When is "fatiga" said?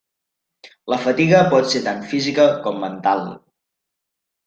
1.03-1.43